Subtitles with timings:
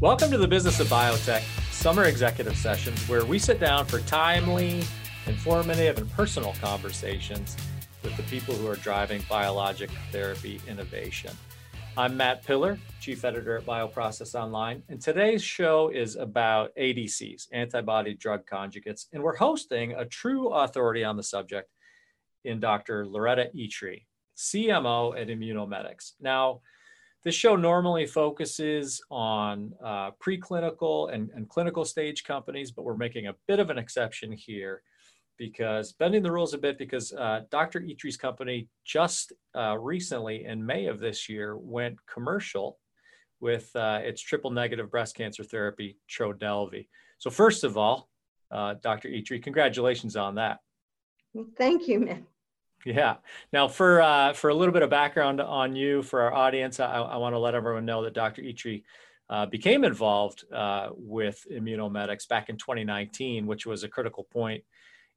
[0.00, 1.42] Welcome to the Business of Biotech
[1.72, 4.84] Summer Executive Sessions, where we sit down for timely,
[5.26, 7.56] informative, and personal conversations
[8.04, 11.32] with the people who are driving biologic therapy innovation.
[11.96, 18.14] I'm Matt Pillar, Chief Editor at Bioprocess Online, and today's show is about ADCs, antibody
[18.14, 21.72] drug conjugates, and we're hosting a true authority on the subject
[22.44, 23.04] in Dr.
[23.04, 24.04] Loretta Itri,
[24.36, 26.12] CMO at Immunomedics.
[26.20, 26.60] Now,
[27.24, 33.26] this show normally focuses on uh, preclinical and, and clinical stage companies, but we're making
[33.26, 34.82] a bit of an exception here
[35.36, 37.80] because bending the rules a bit because uh, Dr.
[37.80, 42.78] Itri's company just uh, recently in May of this year went commercial
[43.40, 46.88] with uh, its triple negative breast cancer therapy, Trodelvy.
[47.18, 48.08] So first of all,
[48.50, 49.08] uh, Dr.
[49.08, 50.58] Itri, congratulations on that.
[51.56, 52.26] Thank you, man.
[52.84, 53.16] Yeah.
[53.52, 57.00] Now, for uh, for a little bit of background on you for our audience, I,
[57.00, 58.42] I want to let everyone know that Dr.
[58.42, 58.82] Itri
[59.30, 64.62] uh, became involved uh, with Immunomedics back in 2019, which was a critical point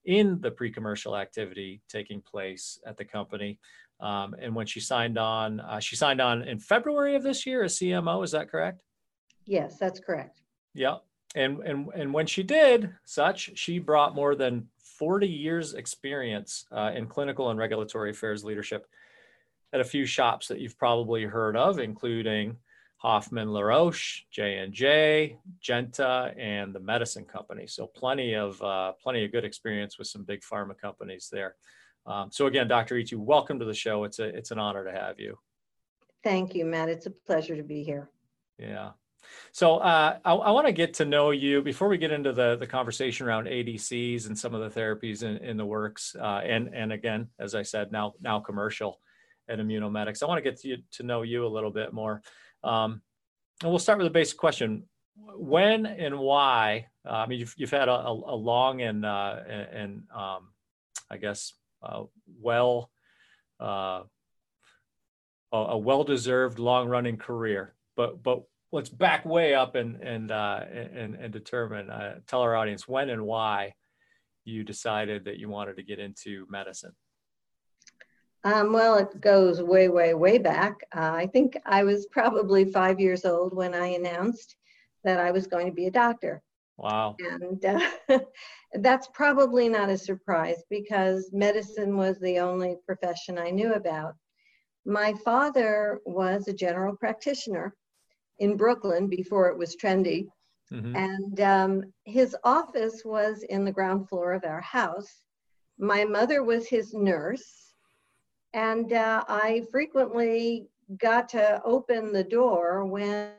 [0.05, 3.59] in the pre-commercial activity taking place at the company.
[3.99, 7.63] Um, and when she signed on, uh, she signed on in February of this year
[7.63, 8.23] as CMO.
[8.23, 8.83] Is that correct?
[9.45, 10.41] Yes, that's correct.
[10.73, 10.97] Yeah.
[11.35, 14.67] And and and when she did such, she brought more than
[15.01, 18.85] 40 years experience uh, in clinical and regulatory affairs leadership
[19.73, 22.55] at a few shops that you've probably heard of, including
[22.97, 27.65] Hoffmann La Roche, J&J, Genta, and the Medicine Company.
[27.65, 31.55] So plenty of uh, plenty of good experience with some big pharma companies there.
[32.05, 32.93] Um, so again, Dr.
[32.93, 34.03] Itri, welcome to the show.
[34.03, 35.35] It's a it's an honor to have you.
[36.23, 36.89] Thank you, Matt.
[36.89, 38.11] It's a pleasure to be here.
[38.59, 38.91] Yeah.
[39.51, 42.55] So uh, I, I want to get to know you before we get into the,
[42.55, 46.15] the conversation around ADCs and some of the therapies in, in the works.
[46.19, 48.99] Uh, and, and again, as I said, now, now commercial
[49.49, 50.23] at Immunomedics.
[50.23, 52.21] I want to get to, you, to know you a little bit more.
[52.63, 53.01] Um,
[53.61, 54.83] and we'll start with a basic question.
[55.15, 60.03] When and why, uh, I mean, you've, you've had a, a long and, uh, and
[60.15, 60.49] um,
[61.09, 62.03] I guess, uh,
[62.39, 62.89] well,
[63.59, 64.03] uh,
[65.53, 67.75] a well-deserved long-running career.
[67.97, 72.55] But, but let's back way up and and uh, and, and determine uh, tell our
[72.55, 73.73] audience when and why
[74.45, 76.93] you decided that you wanted to get into medicine.
[78.43, 80.77] Um, well it goes way way way back.
[80.95, 84.55] Uh, i think i was probably five years old when i announced
[85.03, 86.41] that i was going to be a doctor.
[86.77, 87.15] Wow.
[87.19, 88.19] And uh,
[88.73, 94.15] that's probably not a surprise because medicine was the only profession i knew about.
[94.83, 97.75] My father was a general practitioner
[98.41, 100.27] in Brooklyn before it was trendy.
[100.73, 100.95] Mm-hmm.
[100.95, 105.23] And um, his office was in the ground floor of our house.
[105.77, 107.73] My mother was his nurse.
[108.53, 113.31] And uh, I frequently got to open the door when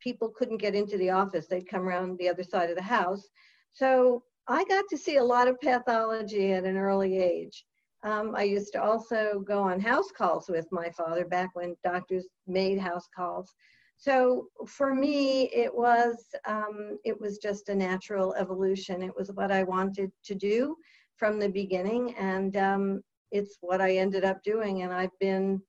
[0.00, 1.46] people couldn't get into the office.
[1.46, 3.28] They'd come around the other side of the house.
[3.72, 7.64] So I got to see a lot of pathology at an early age.
[8.04, 12.26] Um, I used to also go on house calls with my father back when doctors
[12.46, 13.52] made house calls.
[14.00, 19.02] So for me, it was um, it was just a natural evolution.
[19.02, 20.76] It was what I wanted to do
[21.16, 24.82] from the beginning, and um, it's what I ended up doing.
[24.82, 25.60] And I've been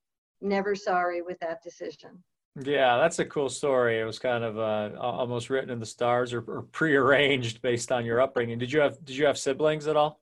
[0.42, 2.24] never sorry with that decision.
[2.64, 4.00] Yeah, that's a cool story.
[4.00, 8.06] It was kind of uh, almost written in the stars or, or prearranged based on
[8.06, 8.60] your upbringing.
[8.60, 10.22] Did you have Did you have siblings at all?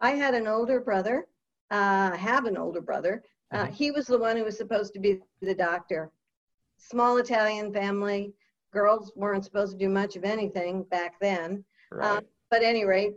[0.00, 1.26] I had an older brother.
[1.72, 3.24] Uh, I have an older brother.
[3.52, 3.72] Uh, mm-hmm.
[3.72, 6.12] He was the one who was supposed to be the doctor
[6.78, 8.32] small Italian family.
[8.72, 11.64] Girls weren't supposed to do much of anything back then.
[11.90, 12.18] Right.
[12.18, 13.14] Um, but any rate,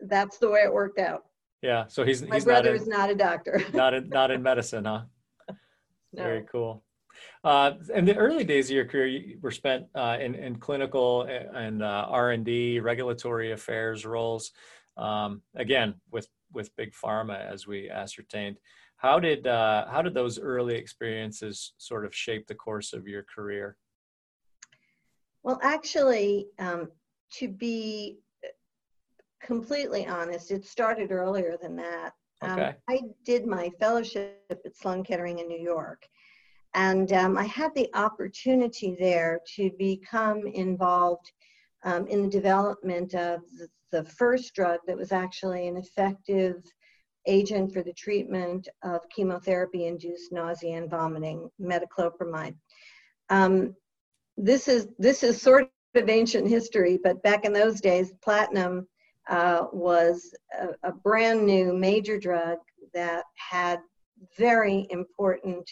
[0.00, 1.24] that's the way it worked out.
[1.62, 1.86] Yeah.
[1.88, 3.62] So he's my he's brother not in, is not a doctor.
[3.72, 5.02] not in not in medicine, huh?
[6.12, 6.22] No.
[6.22, 6.84] Very cool.
[7.42, 11.22] Uh, in the early days of your career, you were spent uh, in, in clinical
[11.22, 14.52] and uh, R and D, regulatory affairs roles.
[14.96, 18.58] Um, again, with with big pharma, as we ascertained.
[19.04, 23.22] How did uh, how did those early experiences sort of shape the course of your
[23.24, 23.76] career?
[25.42, 26.90] Well, actually, um,
[27.32, 28.20] to be
[29.42, 32.14] completely honest, it started earlier than that.
[32.40, 32.68] Um, okay.
[32.68, 36.08] Um, I did my fellowship at Sloan Kettering in New York,
[36.72, 41.30] and um, I had the opportunity there to become involved
[41.82, 46.62] um, in the development of the, the, first drug that was actually an effective
[47.26, 52.54] agent for the treatment of chemotherapy-induced nausea and vomiting, metoclopramide.
[53.30, 53.74] Um,
[54.36, 58.88] this is this is sort of ancient history, but back in those days, platinum
[59.28, 62.58] uh, was a, a, brand new major drug
[62.92, 63.78] that had
[64.36, 65.70] very important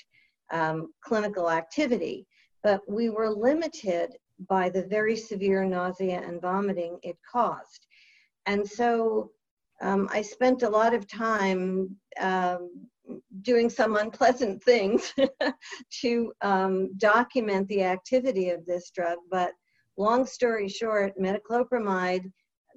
[0.52, 2.26] um, clinical activity,
[2.62, 4.16] but we were limited
[4.48, 7.87] by the very severe nausea and vomiting it caused.
[8.46, 9.31] And so
[9.80, 12.88] um, I spent a lot of time um,
[13.42, 15.12] doing some unpleasant things
[16.00, 19.19] to um, document the activity of this drug.
[19.30, 19.52] But
[19.96, 22.30] long story short, metoclopramide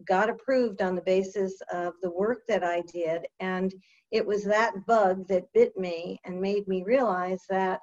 [0.08, 3.26] got approved on the basis of the work that I did.
[3.40, 3.74] And
[4.12, 7.80] it was that bug that bit me and made me realize that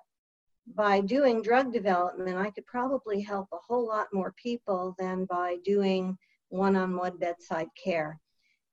[0.74, 5.56] by doing drug development, I could probably help a whole lot more people than by
[5.64, 6.16] doing
[6.48, 8.20] one on one bedside care.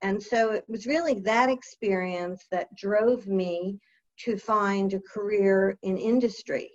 [0.02, 3.80] And so it was really that experience that drove me
[4.20, 6.72] to find a career in industry.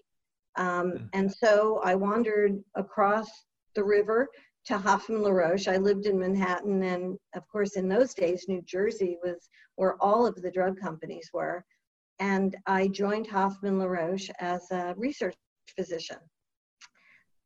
[0.57, 1.07] Um, hmm.
[1.13, 3.29] and so I wandered across
[3.75, 4.29] the river
[4.67, 5.69] to Hoffmann La Roche.
[5.69, 10.27] I lived in Manhattan, and of course, in those days, New Jersey was where all
[10.27, 11.65] of the drug companies were.
[12.19, 15.35] And I joined Hoffmann La Roche as a research
[15.77, 16.19] physician.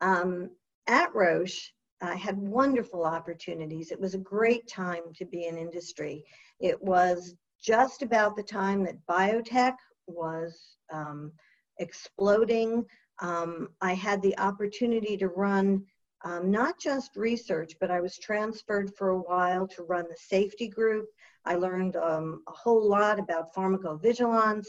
[0.00, 0.50] Um,
[0.86, 3.90] at Roche, I had wonderful opportunities.
[3.90, 6.24] It was a great time to be in industry.
[6.60, 9.74] It was just about the time that biotech
[10.06, 11.32] was um,
[11.78, 12.84] exploding.
[13.20, 15.84] Um, I had the opportunity to run
[16.24, 20.68] um, not just research, but I was transferred for a while to run the safety
[20.68, 21.06] group.
[21.44, 24.66] I learned um, a whole lot about pharmacovigilance,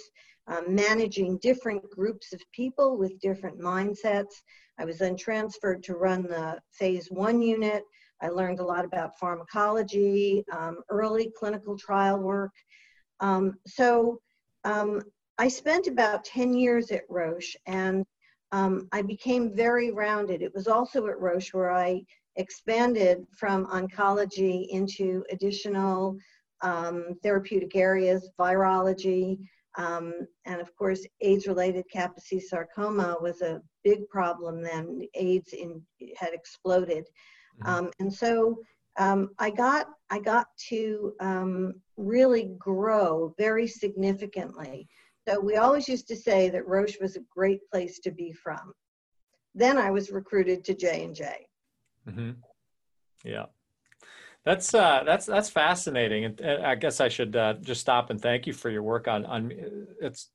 [0.47, 4.41] um, managing different groups of people with different mindsets.
[4.79, 7.83] I was then transferred to run the phase one unit.
[8.21, 12.51] I learned a lot about pharmacology, um, early clinical trial work.
[13.19, 14.19] Um, so
[14.63, 15.01] um,
[15.37, 18.05] I spent about 10 years at Roche and
[18.51, 20.41] um, I became very rounded.
[20.41, 22.01] It was also at Roche where I
[22.35, 26.17] expanded from oncology into additional
[26.61, 29.39] um, therapeutic areas, virology,
[29.77, 30.13] um,
[30.45, 35.07] and of course, AIDS-related Kaposi sarcoma was a big problem then.
[35.13, 35.81] AIDS in,
[36.17, 37.05] had exploded,
[37.61, 37.69] mm-hmm.
[37.69, 38.57] Um, and so
[38.97, 44.87] um, I got I got to um, really grow very significantly.
[45.27, 48.73] So we always used to say that Roche was a great place to be from.
[49.53, 51.47] Then I was recruited to J and J.
[52.07, 52.31] Mm-hmm.
[53.23, 53.45] Yeah,
[54.45, 58.47] that's uh, that's that's fascinating, and, I guess I should uh, just stop and thank
[58.47, 59.51] you for your work on on
[60.01, 60.29] it's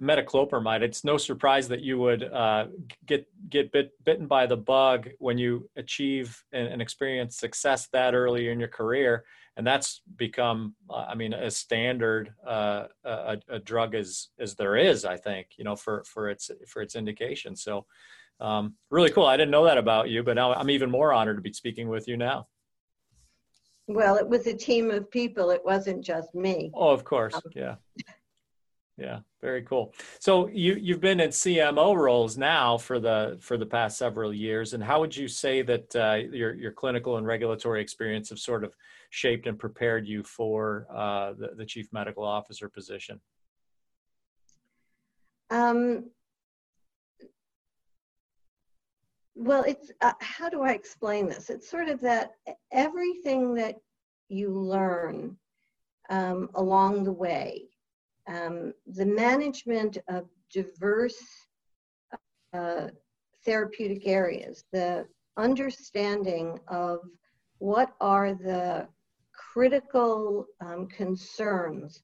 [0.00, 0.80] metoclopramide.
[0.80, 2.66] It's no surprise that you would uh,
[3.06, 8.14] get get bit, bitten by the bug when you achieve and, and, experience success that
[8.14, 9.24] early in your career,
[9.56, 14.76] and that's become, uh, I mean, a standard uh, a, a, drug as as there
[14.76, 15.04] is.
[15.04, 17.56] I think you know for for its for its indication.
[17.56, 17.86] So.
[18.40, 19.26] Um, really cool.
[19.26, 21.90] I didn't know that about you, but now I'm even more honored to be speaking
[21.90, 22.46] with you now.
[23.94, 25.50] Well, it was a team of people.
[25.50, 26.70] It wasn't just me.
[26.74, 27.34] Oh, of course.
[27.34, 27.74] Um, yeah.
[28.96, 29.94] Yeah, very cool.
[30.18, 34.74] So you you've been in CMO roles now for the for the past several years,
[34.74, 38.62] and how would you say that uh, your your clinical and regulatory experience have sort
[38.62, 38.76] of
[39.08, 43.18] shaped and prepared you for uh, the the chief medical officer position?
[45.48, 46.10] Um,
[49.34, 51.50] well, it's uh, how do I explain this?
[51.50, 52.32] It's sort of that
[52.72, 53.76] everything that
[54.28, 55.36] you learn
[56.10, 57.70] um, along the way
[58.30, 61.22] um, the management of diverse
[62.52, 62.88] uh,
[63.44, 65.06] therapeutic areas, the
[65.36, 67.00] understanding of
[67.58, 68.86] what are the
[69.32, 72.02] critical um, concerns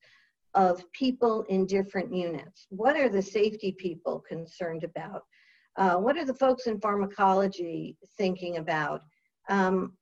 [0.55, 2.67] of people in different units.
[2.71, 5.25] What are the safety people concerned about?
[5.77, 9.03] Uh, what are the folks in pharmacology thinking about?
[9.49, 9.93] Um,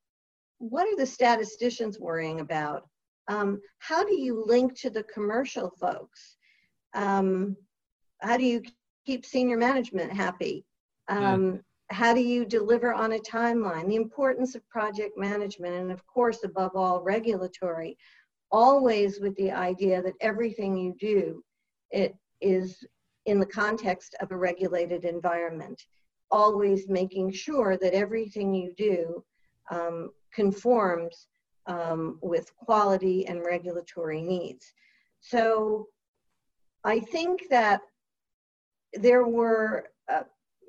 [0.59, 2.88] what are the statisticians worrying about?
[3.28, 6.37] Um, how do you link to the commercial folks?
[6.95, 7.57] Um,
[8.21, 8.62] how do you
[9.07, 10.64] keep senior management happy?
[11.09, 13.88] Um, How do you deliver on a timeline?
[13.88, 17.99] The importance of project management, and of course, above all, regulatory,
[18.50, 21.45] always with the idea that everything you do
[21.90, 22.83] it is
[23.26, 25.87] in the context of a regulated environment.
[26.31, 29.25] Always making sure that everything you do
[29.71, 31.28] um, conforms
[31.66, 34.73] um, with quality and regulatory needs.
[35.21, 35.88] So
[36.85, 37.81] I think that
[38.93, 40.25] there were uh,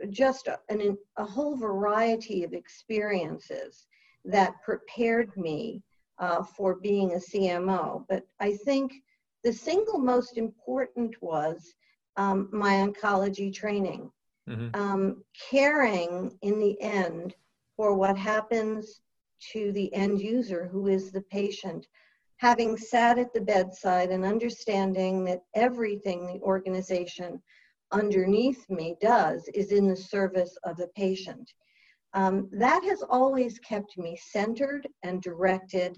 [0.10, 3.86] just a, an, a, whole variety of experiences
[4.24, 5.84] that prepared me
[6.20, 8.06] uh, for being a CMO.
[8.08, 8.94] But I think
[9.44, 11.74] the single most important was
[12.18, 14.12] um, my oncology training.
[14.48, 14.80] Mm-hmm.
[14.80, 17.34] Um, caring in the end
[17.76, 19.02] for what happens
[19.54, 21.88] to the end user, who is the patient,
[22.38, 27.42] having sat at the bedside and understanding that everything the organization
[27.92, 31.54] underneath me does is in the service of the patient.
[32.16, 35.98] um, that has always kept me centered and directed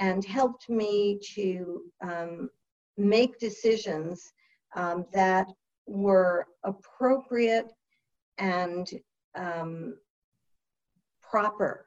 [0.00, 2.50] and helped me to um,
[2.98, 4.32] make decisions
[4.74, 5.46] um, that
[5.86, 7.72] were appropriate
[8.38, 8.88] and
[9.34, 9.96] um,
[11.22, 11.86] proper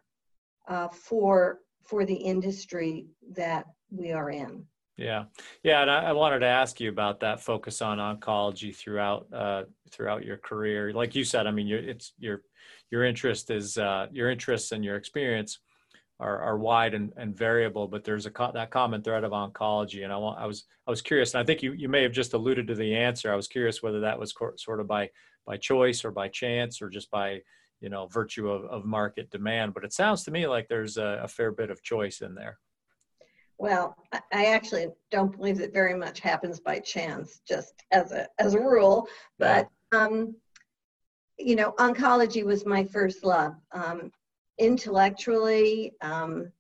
[0.67, 4.65] uh, for for the industry that we are in.
[4.98, 5.25] Yeah,
[5.63, 9.63] yeah, and I, I, wanted to ask you about that focus on oncology throughout uh,
[9.91, 10.91] throughout your career.
[10.91, 12.41] Like you said, I mean, it's your
[12.89, 15.60] your interest is uh, your interests and your experience
[16.19, 20.03] are, are wide and, and variable, but there's a co- that common thread of oncology.
[20.03, 22.12] And I want, I was, I was curious, and I think you, you may have
[22.12, 23.31] just alluded to the answer.
[23.31, 25.09] I was curious whether that was co- sort of by,
[25.45, 27.41] by choice or by chance or just by,
[27.81, 29.74] you know, virtue of, of market demand.
[29.74, 32.57] But it sounds to me like there's a, a fair bit of choice in there.
[33.59, 33.95] Well,
[34.31, 38.59] I actually don't believe that very much happens by chance, just as a as a
[38.59, 39.07] rule.
[39.39, 40.36] But um,
[41.39, 43.55] you know, oncology was my first love.
[43.71, 44.12] Um,
[44.59, 46.51] intellectually, um,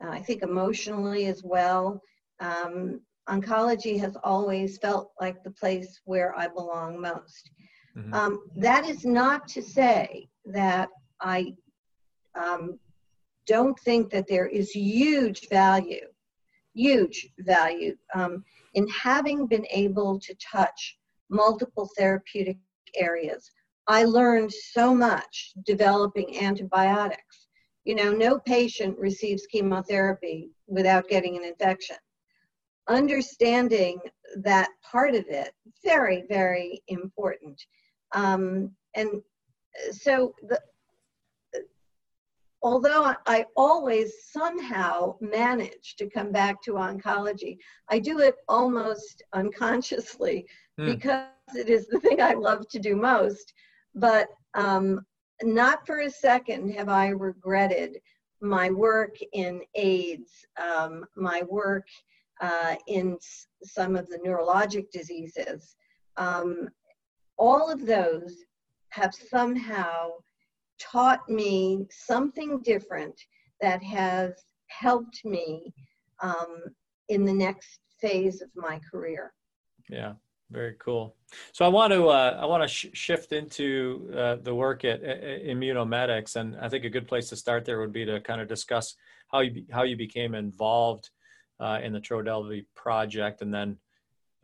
[0.00, 2.00] I think emotionally as well.
[2.40, 7.50] Um, oncology has always felt like the place where I belong most.
[7.96, 8.14] Mm-hmm.
[8.14, 10.88] Um, that is not to say that
[11.20, 11.54] I
[12.34, 12.78] um,
[13.46, 16.06] don't think that there is huge value,
[16.74, 18.44] huge value um,
[18.74, 22.58] in having been able to touch multiple therapeutic
[22.96, 23.50] areas
[23.88, 27.48] I learned so much developing antibiotics.
[27.84, 31.96] You know, no patient receives chemotherapy without getting an infection.
[32.88, 33.98] Understanding
[34.36, 35.52] that part of it,
[35.84, 37.60] very, very important.
[38.14, 39.22] Um, and
[39.90, 40.60] so, the,
[42.62, 47.56] although I always somehow manage to come back to oncology,
[47.88, 50.46] I do it almost unconsciously
[50.78, 50.86] mm.
[50.86, 53.52] because it is the thing I love to do most.
[53.94, 55.04] But um,
[55.42, 57.98] not for a second have I regretted
[58.40, 60.30] my work in AIDS,
[60.60, 61.86] um, my work
[62.40, 63.16] uh, in
[63.62, 65.76] some of the neurologic diseases.
[66.16, 66.68] Um,
[67.38, 68.36] all of those
[68.90, 70.10] have somehow
[70.80, 73.18] taught me something different
[73.60, 74.32] that has
[74.66, 75.72] helped me
[76.20, 76.64] um,
[77.08, 79.32] in the next phase of my career.
[79.88, 80.14] Yeah.
[80.52, 81.16] Very cool.
[81.52, 85.02] So I want to uh, I want to sh- shift into uh, the work at,
[85.02, 88.40] at, Immunomedics, and I think a good place to start there would be to kind
[88.40, 88.94] of discuss
[89.28, 91.08] how you be, how you became involved
[91.58, 93.78] uh, in the Trodelvy project, and then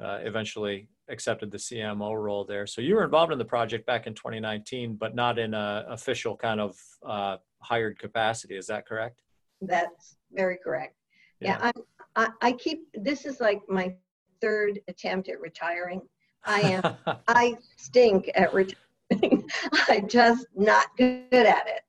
[0.02, 2.66] uh, eventually accepted the CMO role there.
[2.66, 6.36] So you were involved in the project back in 2019, but not in a official
[6.36, 8.56] kind of uh, hired capacity.
[8.56, 9.20] Is that correct?
[9.60, 10.94] That's very correct.
[11.40, 11.72] Yeah, yeah
[12.16, 13.94] I, I keep this is like my
[14.40, 16.02] third attempt at retiring.
[16.44, 16.96] I am,
[17.28, 18.76] I stink at retiring.
[19.88, 21.82] I'm just not good at it.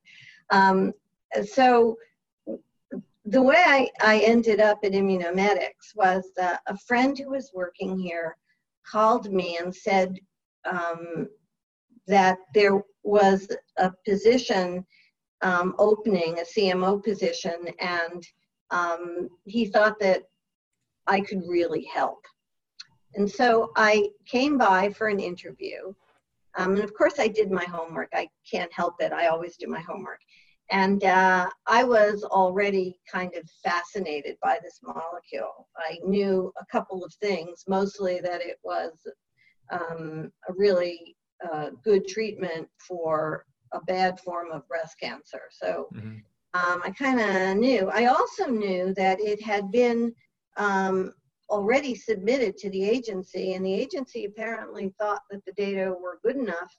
[0.51, 0.93] Um,
[1.45, 1.97] so
[3.25, 7.99] the way I, I ended up at Immunomedics was uh, a friend who was working
[7.99, 8.35] here
[8.89, 10.17] called me and said
[10.65, 11.27] um,
[12.07, 14.85] that there was a position
[15.41, 18.23] um, opening, a CMO position, and
[18.71, 20.23] um, he thought that
[21.07, 22.19] I could really help.
[23.15, 25.93] And so I came by for an interview.
[26.57, 28.09] Um, and of course, I did my homework.
[28.13, 29.11] I can't help it.
[29.11, 30.19] I always do my homework.
[30.71, 35.67] And uh, I was already kind of fascinated by this molecule.
[35.77, 38.91] I knew a couple of things, mostly that it was
[39.71, 41.15] um, a really
[41.51, 45.43] uh, good treatment for a bad form of breast cancer.
[45.49, 46.17] So mm-hmm.
[46.53, 47.89] um, I kind of knew.
[47.91, 50.13] I also knew that it had been
[50.57, 51.13] um,
[51.49, 56.35] already submitted to the agency, and the agency apparently thought that the data were good
[56.35, 56.77] enough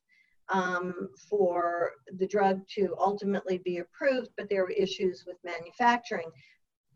[0.48, 6.30] um, for the drug to ultimately be approved, but there were issues with manufacturing.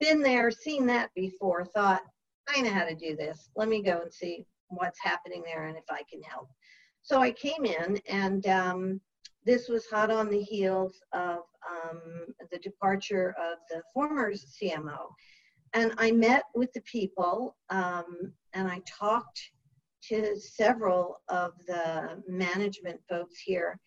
[0.01, 2.03] Been there, seen that before, thought,
[2.49, 3.49] I know how to do this.
[3.57, 6.49] Let me go and see what's happening there and if I can help.
[7.03, 9.01] So I came in, and um,
[9.45, 15.11] this was hot on the heels of um, the departure of the former CMO
[15.75, 19.41] and I met with the people um, and I talked
[20.09, 23.79] to several of the management folks here.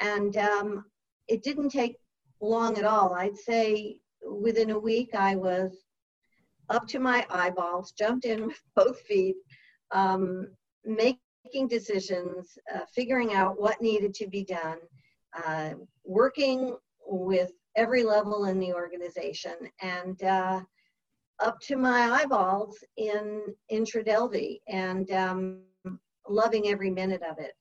[0.00, 0.84] And um,
[1.28, 1.96] it didn't take
[2.40, 3.14] long at all.
[3.14, 5.72] I'd say within a week, I was
[6.70, 9.36] up to my eyeballs, jumped in with both feet,
[9.90, 10.48] um,
[10.84, 14.78] making decisions, uh, figuring out what needed to be done,
[15.44, 15.74] uh,
[16.04, 16.76] working
[17.06, 19.54] with every level in the organization.
[19.82, 20.60] And uh,
[21.40, 25.60] up to my eyeballs in in Trodelvy and um,
[26.28, 27.52] loving every minute of it.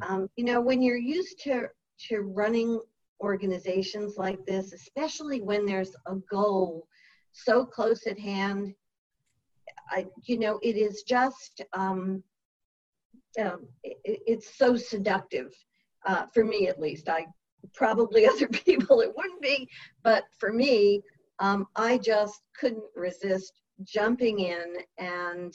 [0.00, 0.12] Mm-hmm.
[0.12, 1.68] Um, you know, when you're used to
[2.08, 2.80] to running
[3.20, 6.86] organizations like this, especially when there's a goal
[7.32, 8.74] so close at hand.
[9.90, 12.22] I, you know, it is just, um,
[13.40, 15.52] um, it, it's so seductive
[16.06, 17.08] uh, for me at least.
[17.08, 17.26] I
[17.74, 19.68] probably other people it wouldn't be,
[20.02, 21.02] but for me,
[21.40, 25.52] um, I just couldn't resist jumping in and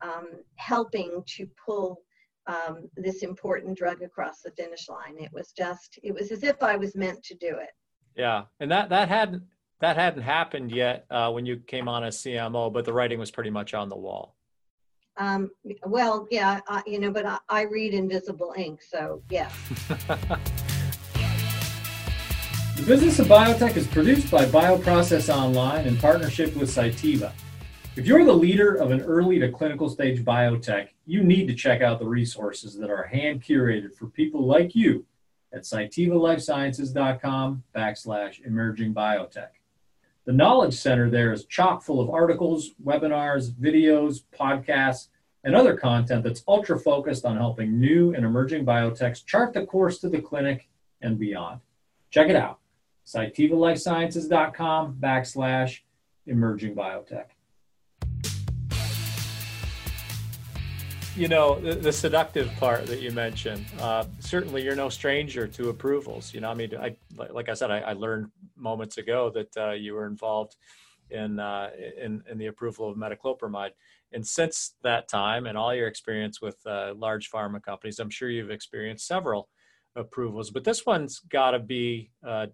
[0.00, 2.00] um, helping to pull
[2.46, 5.16] um, this important drug across the finish line.
[5.18, 7.70] It was just, it was as if I was meant to do it.
[8.16, 9.42] Yeah, and that that hadn't
[9.80, 13.30] that hadn't happened yet uh, when you came on as CMO, but the writing was
[13.30, 14.36] pretty much on the wall.
[15.16, 15.50] Um,
[15.84, 19.52] well, yeah, I, you know, but I, I read invisible ink, so yes.
[22.82, 27.30] the Business of Biotech is produced by Bioprocess Online in partnership with Cytiva.
[27.94, 31.80] If you're the leader of an early to clinical stage biotech, you need to check
[31.80, 35.06] out the resources that are hand curated for people like you
[35.52, 39.50] at cytivalifesciences.com backslash emerging biotech.
[40.24, 45.06] The Knowledge Center there is chock full of articles, webinars, videos, podcasts,
[45.44, 50.00] and other content that's ultra focused on helping new and emerging biotechs chart the course
[50.00, 50.68] to the clinic
[51.00, 51.60] and beyond.
[52.10, 52.58] Check it out.
[53.06, 55.80] cytivalifesciences.com backslash
[56.26, 57.26] emerging biotech.
[61.14, 65.68] you know the, the, seductive part that you mentioned uh, certainly you're no stranger to
[65.68, 66.94] approvals you know i mean i
[67.30, 70.56] like i said i, I learned moments ago that uh, you were involved
[71.10, 73.72] in, uh, in in the approval of metoclopramide
[74.12, 78.30] and since that time and all your experience with uh, large pharma companies i'm sure
[78.30, 79.48] you've experienced several
[79.96, 82.46] approvals but this one's got to be uh,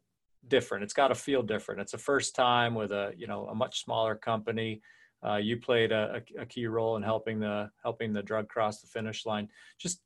[0.47, 3.55] different it's got to feel different it's a first time with a you know a
[3.55, 4.81] much smaller company
[5.27, 8.87] uh, you played a, a, key role in helping the helping the drug cross the
[8.87, 9.49] finish line.
[9.77, 10.01] Just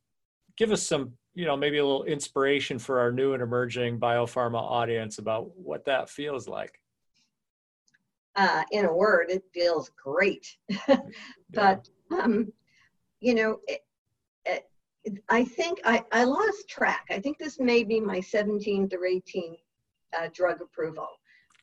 [0.56, 4.58] give us some, you know, maybe a little inspiration for our new and emerging biopharma
[4.58, 6.80] audience about what that feels like.
[8.36, 10.56] Uh, in a word, it feels great.
[11.50, 12.50] but um,
[13.20, 13.84] you know, it,
[14.46, 14.70] it,
[15.28, 17.04] I think I, I lost track.
[17.10, 19.58] I think this may be my 17th or 18th
[20.18, 21.08] uh, drug approval.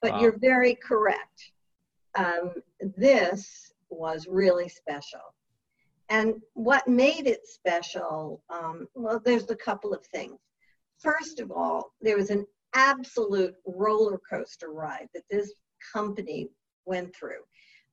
[0.01, 0.21] But wow.
[0.21, 1.51] you're very correct
[2.15, 2.53] um,
[2.97, 5.21] this was really special.
[6.09, 10.39] And what made it special, um, well, there's a couple of things.
[10.97, 15.53] First of all, there was an absolute roller coaster ride that this
[15.93, 16.49] company
[16.85, 17.41] went through.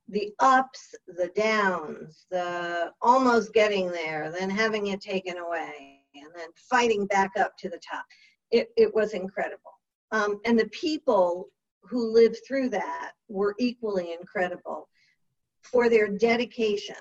[0.09, 6.47] The ups, the downs, the almost getting there, then having it taken away, and then
[6.55, 8.05] fighting back up to the top.
[8.51, 9.76] It, it was incredible.
[10.11, 11.49] Um, and the people
[11.83, 14.87] who lived through that were equally incredible
[15.61, 16.95] for their dedication.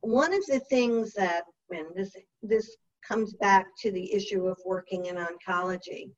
[0.00, 5.06] One of the things that, when this, this comes back to the issue of working
[5.06, 6.10] in oncology,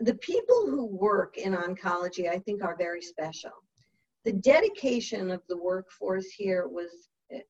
[0.00, 3.50] the people who work in oncology, I think, are very special.
[4.24, 7.40] The dedication of the workforce here was eh,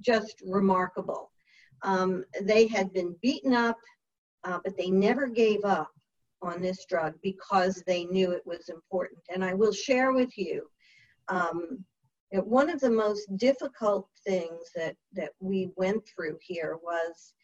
[0.00, 1.30] just remarkable.
[1.82, 3.78] Um, they had been beaten up,
[4.44, 5.90] uh, but they never gave up
[6.46, 9.20] on this drug because they knew it was important.
[9.32, 10.68] And I will share with you
[11.28, 11.84] um,
[12.32, 17.34] one of the most difficult things that, that we went through here was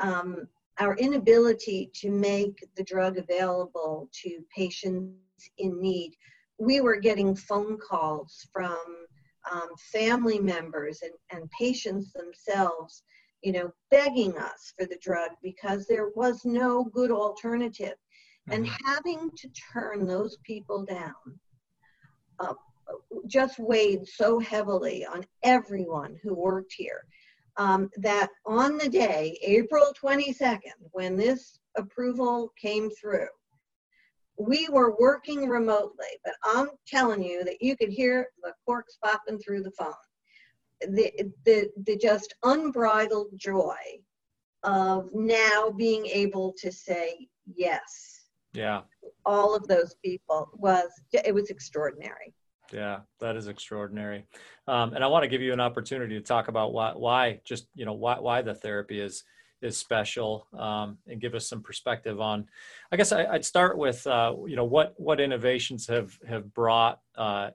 [0.00, 5.14] um, our inability to make the drug available to patients
[5.58, 6.14] in need.
[6.58, 8.78] We were getting phone calls from
[9.50, 13.02] um, family members and, and patients themselves,
[13.42, 17.94] you know, begging us for the drug because there was no good alternative.
[18.48, 18.86] And mm-hmm.
[18.86, 21.38] having to turn those people down
[22.40, 22.54] uh,
[23.26, 27.04] just weighed so heavily on everyone who worked here
[27.56, 33.28] um, that on the day, April 22nd, when this approval came through,
[34.38, 39.38] we were working remotely, but I'm telling you that you could hear the corks popping
[39.38, 39.92] through the phone.
[40.80, 41.12] The,
[41.44, 43.76] the, the just unbridled joy
[44.62, 48.19] of now being able to say yes
[48.52, 48.82] yeah.
[49.24, 52.34] All of those people was it was extraordinary.
[52.72, 54.24] Yeah that is extraordinary.
[54.66, 57.66] Um, and i want to give you an opportunity to talk about why why just
[57.74, 59.24] you know why why the therapy is
[59.62, 62.46] is special um, and give us some perspective on
[62.92, 67.00] i guess I, would start with uh, you know what what innovations have have brought
[67.16, 67.50] uh,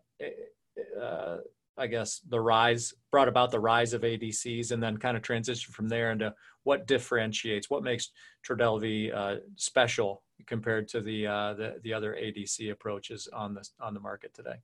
[1.01, 1.37] uh,
[1.77, 5.73] I guess the rise brought about the rise of ADCs and then kind of transition
[5.73, 8.11] from there into what differentiates, what makes
[8.47, 13.93] Trodelvy uh, special compared to the, uh, the, the other ADC approaches on the on
[13.93, 14.55] the market today.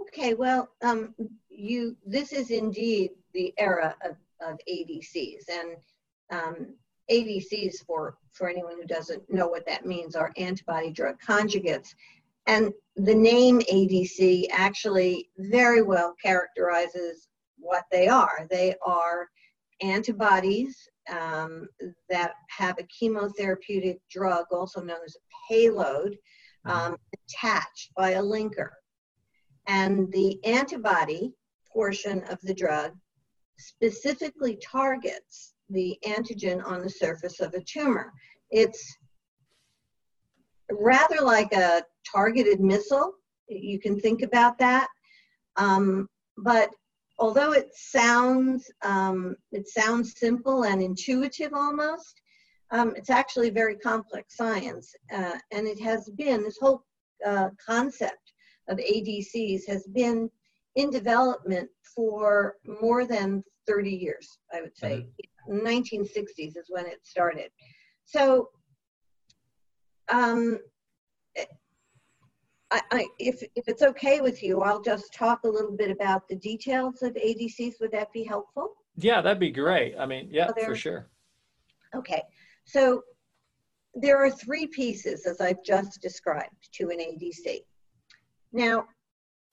[0.00, 1.14] Okay, well, um,
[1.48, 4.16] you this is indeed the era of,
[4.46, 5.76] of ADCs, and
[6.30, 6.74] um,
[7.10, 11.94] ADCs, for, for anyone who doesn't know what that means, are antibody drug conjugates.
[12.46, 18.46] And the name ADC actually very well characterizes what they are.
[18.50, 19.28] They are
[19.80, 21.66] antibodies um,
[22.08, 26.16] that have a chemotherapeutic drug, also known as a payload,
[26.66, 26.70] mm-hmm.
[26.70, 26.96] um,
[27.28, 28.70] attached by a linker.
[29.66, 31.32] And the antibody
[31.72, 32.92] portion of the drug
[33.58, 38.12] specifically targets the antigen on the surface of a tumor.
[38.50, 38.96] It's
[40.70, 43.14] rather like a targeted missile.
[43.48, 44.88] You can think about that.
[45.56, 46.70] Um, but
[47.22, 52.20] although it sounds um, it sounds simple and intuitive almost,
[52.72, 56.84] um, it's actually very complex science, uh, and it has been this whole
[57.24, 58.32] uh, concept
[58.68, 60.28] of ADCs has been
[60.74, 65.06] in development for more than 30 years, I would say.
[65.48, 65.66] Mm-hmm.
[65.66, 67.50] 1960s is when it started.
[68.04, 68.48] So,
[70.08, 70.58] um,
[72.72, 76.26] I, I, if, if it's okay with you, I'll just talk a little bit about
[76.26, 77.74] the details of ADCs.
[77.80, 78.70] Would that be helpful?
[78.96, 79.94] Yeah, that'd be great.
[79.98, 81.10] I mean, yeah, for sure.
[81.94, 82.22] Okay,
[82.64, 83.02] so
[83.94, 87.60] there are three pieces, as I've just described, to an ADC.
[88.54, 88.86] Now,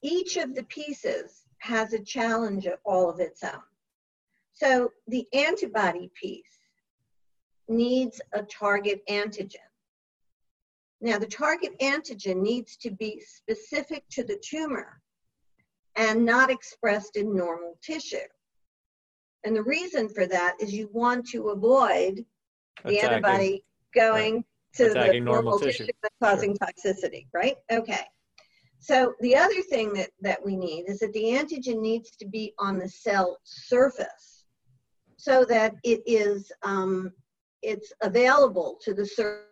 [0.01, 3.61] each of the pieces has a challenge all of its own.
[4.53, 6.43] So the antibody piece
[7.67, 9.68] needs a target antigen.
[11.01, 15.01] Now, the target antigen needs to be specific to the tumor
[15.95, 18.17] and not expressed in normal tissue.
[19.45, 22.25] And the reason for that is you want to avoid
[22.83, 23.09] the Attacking.
[23.09, 23.63] antibody
[23.95, 24.43] going right.
[24.75, 26.93] to Attacking the normal, normal tissue, tissue causing sure.
[26.93, 27.55] toxicity, right?
[27.71, 28.05] Okay.
[28.79, 32.53] So the other thing that, that we need is that the antigen needs to be
[32.59, 34.45] on the cell surface
[35.17, 37.11] so that it is um,
[37.61, 39.05] it's available to the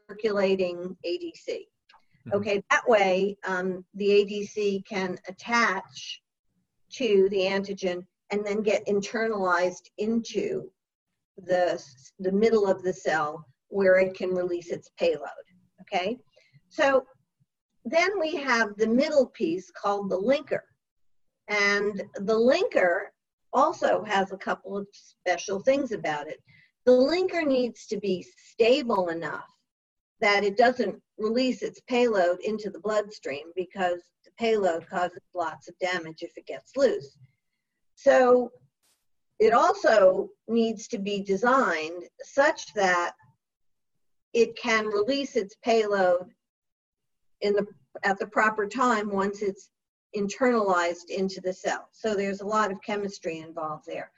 [0.10, 1.48] circulating ADC.
[1.48, 2.34] Mm-hmm.
[2.34, 6.22] Okay, that way um, the ADC can attach
[6.94, 10.70] to the antigen and then get internalized into
[11.38, 11.82] the,
[12.20, 15.30] the middle of the cell where it can release its payload.
[15.82, 16.18] Okay,
[16.70, 17.06] so
[17.86, 20.62] then we have the middle piece called the linker.
[21.48, 23.06] And the linker
[23.54, 26.40] also has a couple of special things about it.
[26.86, 29.48] The linker needs to be stable enough
[30.22, 35.78] that it doesn't release its payload into the bloodstream because the payload causes lots of
[35.80, 37.18] damage if it gets loose.
[37.96, 38.52] So
[39.40, 43.14] it also needs to be designed such that
[44.34, 46.32] it can release its payload
[47.42, 47.66] in the
[48.04, 49.70] at the proper time once it's
[50.16, 51.90] internalized into the cell.
[51.92, 54.12] So there's a lot of chemistry involved there.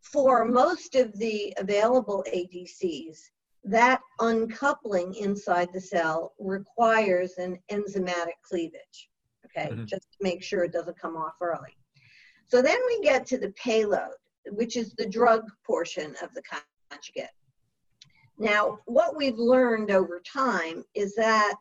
[0.00, 3.18] For most of the available ADCs,
[3.64, 9.10] that uncoupling inside the cell requires an enzymatic cleavage,
[9.46, 9.84] okay, mm-hmm.
[9.84, 11.76] just to make sure it doesn't come off early.
[12.46, 14.16] So then we get to the payload,
[14.50, 16.42] which is the drug portion of the
[16.90, 17.30] conjugate.
[18.38, 21.54] Now, what we've learned over time is that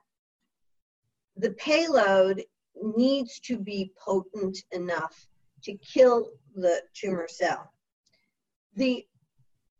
[1.37, 2.43] the payload
[2.81, 5.27] needs to be potent enough
[5.63, 7.71] to kill the tumor cell.
[8.75, 9.05] The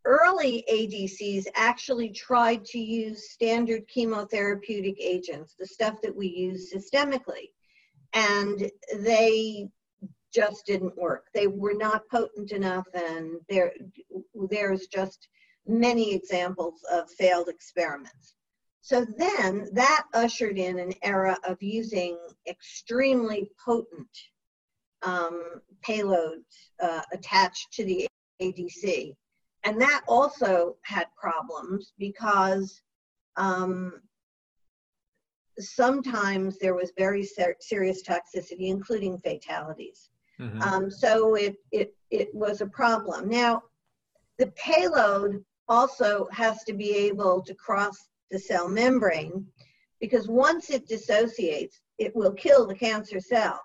[0.05, 7.49] early ADCs actually tried to use standard chemotherapeutic agents, the stuff that we use systemically,
[8.13, 9.69] and they
[10.33, 11.25] just didn't work.
[11.33, 13.73] They were not potent enough, and there,
[14.49, 15.27] there's just
[15.67, 18.35] many examples of failed experiments.
[18.81, 24.09] So then that ushered in an era of using extremely potent
[25.03, 28.07] um, payloads uh, attached to the
[28.41, 29.15] ADC.
[29.63, 32.81] And that also had problems because
[33.37, 34.01] um,
[35.59, 40.09] sometimes there was very ser- serious toxicity, including fatalities.
[40.39, 40.61] Mm-hmm.
[40.61, 43.29] Um, so it, it, it was a problem.
[43.29, 43.63] Now,
[44.39, 49.45] the payload also has to be able to cross the cell membrane
[49.99, 53.61] because once it dissociates, it will kill the cancer cell.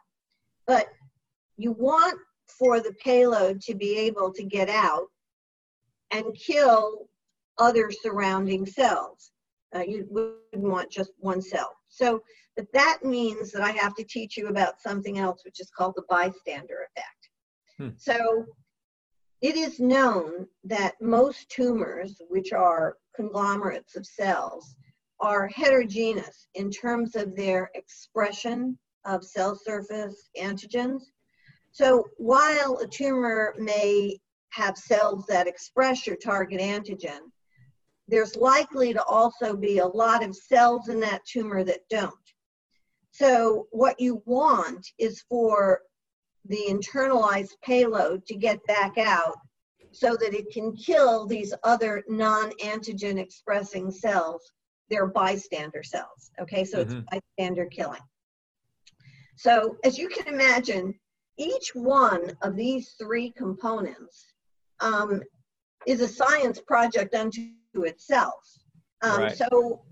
[0.67, 0.89] But
[1.57, 5.07] you want for the payload to be able to get out
[6.11, 7.09] and kill
[7.59, 9.31] other surrounding cells.
[9.75, 11.73] Uh, you wouldn't want just one cell.
[11.89, 12.23] So,
[12.57, 15.95] but that means that I have to teach you about something else, which is called
[15.97, 17.29] the bystander effect.
[17.79, 17.89] Hmm.
[17.99, 18.47] So,
[19.43, 24.75] it is known that most tumors, which are conglomerates of cells
[25.21, 31.03] are heterogeneous in terms of their expression of cell surface antigens.
[31.73, 34.19] So while a tumor may
[34.57, 37.21] have cells that express your target antigen,
[38.09, 42.15] there's likely to also be a lot of cells in that tumor that don't.
[43.11, 45.81] So what you want is for
[46.47, 49.37] the internalized payload to get back out
[49.93, 54.53] so that it can kill these other non-antigen expressing cells.
[54.89, 56.65] They're bystander cells, okay?
[56.65, 56.99] So mm-hmm.
[56.99, 58.03] it's bystander killing.
[59.37, 60.95] So as you can imagine,
[61.39, 64.33] each one of these three components
[64.81, 65.23] um,
[65.87, 68.35] is a science project unto itself.
[69.03, 69.37] Um, right.
[69.37, 69.83] So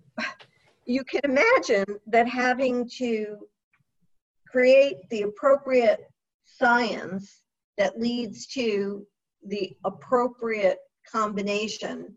[0.87, 3.39] you can imagine that having to
[4.49, 6.01] create the appropriate
[6.45, 7.43] science
[7.79, 9.07] that leads to
[9.47, 10.79] the appropriate
[11.11, 12.17] combination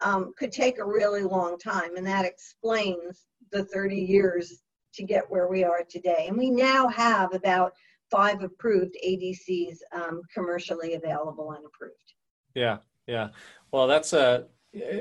[0.00, 4.62] um, could take a really long time, and that explains the 30 years
[4.94, 6.26] to get where we are today.
[6.28, 7.72] And we now have about
[8.10, 12.14] five approved ADCs um, commercially available and approved.
[12.54, 13.28] Yeah, yeah.
[13.72, 14.46] Well, that's a.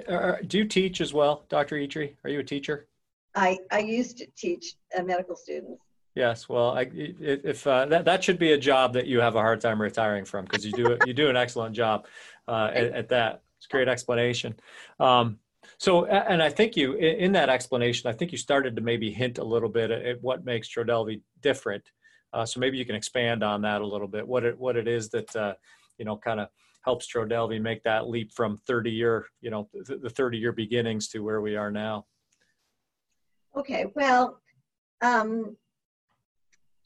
[0.08, 1.76] Uh, do you teach as well, Dr.
[1.76, 2.14] Itri?
[2.24, 2.88] Are you a teacher?
[3.36, 5.82] I, I used to teach uh, medical students.
[6.16, 9.40] Yes, well, I, if uh, that that should be a job that you have a
[9.40, 12.08] hard time retiring from because you do you do an excellent job
[12.48, 13.44] uh, at, at, that.
[13.60, 14.56] It's a great explanation.
[15.00, 15.38] Um,
[15.78, 19.38] so, and I think you in that explanation, I think you started to maybe hint
[19.38, 21.92] a little bit at what makes Trodelvy different.
[22.34, 24.28] Uh, so maybe you can expand on that a little bit.
[24.28, 25.54] What it what it is that uh,
[25.98, 26.50] you know kind of
[26.84, 31.20] helps Trodelvy make that leap from 30 year you know the 30 year beginnings to
[31.20, 32.06] where we are now.
[33.56, 34.40] Okay, well,
[35.02, 35.58] um,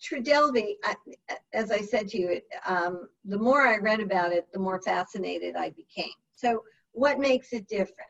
[0.01, 0.75] Trodelvy,
[1.54, 5.56] as I said to you, um, the more I read about it, the more fascinated
[5.56, 6.13] I became.
[6.34, 8.10] So, what makes it different?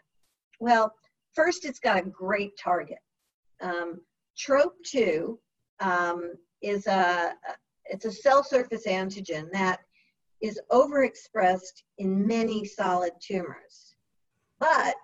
[0.59, 0.93] Well,
[1.33, 2.99] first, it's got a great target.
[3.61, 4.01] Um,
[4.37, 5.37] TROP2
[5.81, 7.33] um, is a
[7.85, 9.79] it's a cell surface antigen that
[10.41, 13.95] is overexpressed in many solid tumors,
[14.59, 14.95] but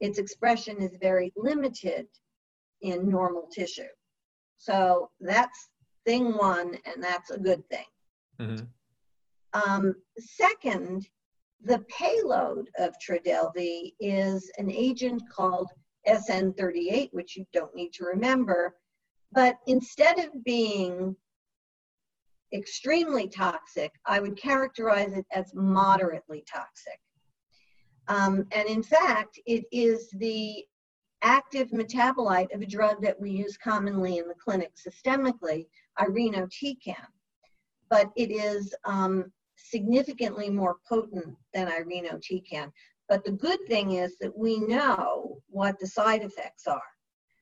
[0.00, 2.06] its expression is very limited
[2.82, 3.82] in normal tissue.
[4.58, 5.68] So that's
[6.04, 7.84] thing one, and that's a good thing.
[8.40, 8.64] Mm-hmm.
[9.52, 11.08] Um, second,
[11.64, 15.70] the payload of Trodelvy is an agent called
[16.06, 18.76] SN38, which you don't need to remember.
[19.32, 21.16] But instead of being
[22.52, 26.98] extremely toxic, I would characterize it as moderately toxic.
[28.08, 30.64] Um, and in fact, it is the
[31.22, 35.66] active metabolite of a drug that we use commonly in the clinic systemically,
[35.98, 37.06] irinotecan,
[37.90, 42.70] but it is um, significantly more potent than irinotecan.
[43.08, 46.80] But the good thing is that we know what the side effects are.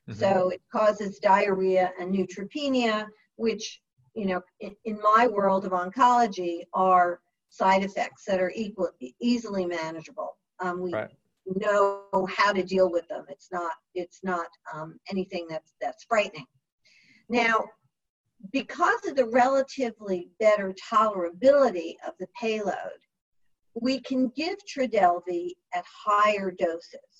[0.09, 0.19] Mm-hmm.
[0.19, 3.81] So it causes diarrhea and neutropenia, which,
[4.13, 8.89] you know, in, in, my world of oncology are side effects that are equal,
[9.19, 10.37] easily manageable.
[10.59, 11.11] Um, we right.
[11.45, 13.25] know how to deal with them.
[13.29, 16.45] It's not, it's not um, anything that's, that's frightening.
[17.29, 17.65] Now,
[18.51, 23.01] because of the relatively better tolerability of the payload,
[23.81, 27.16] we can give Trodelvy at higher doses.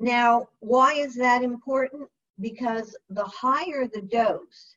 [0.00, 2.08] Now, why is that important?
[2.40, 4.76] Because the higher the dose,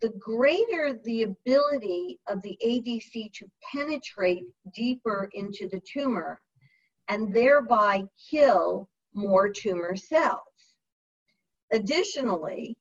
[0.00, 6.40] the greater the ability of the ADC to penetrate deeper into the tumor
[7.08, 10.40] and thereby kill more tumor cells.
[11.72, 12.76] Additionally,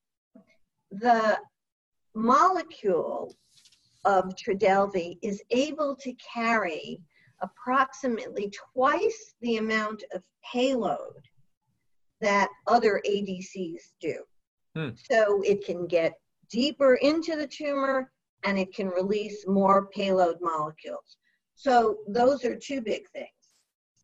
[0.92, 1.40] the
[2.14, 3.36] molecule
[4.06, 7.02] of Trodelvy is able to carry
[7.42, 11.29] approximately twice the amount of payload
[12.22, 14.18] that other ADCs do.
[14.76, 14.90] Hmm.
[15.12, 16.14] So it can get
[16.50, 18.12] deeper into the tumor
[18.44, 21.18] and it can release more payload molecules.
[21.56, 23.28] So those are two big things.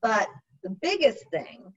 [0.01, 0.28] But
[0.63, 1.71] the biggest thing,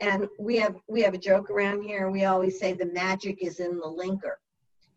[0.00, 3.60] and we have we have a joke around here, we always say the magic is
[3.60, 4.36] in the linker.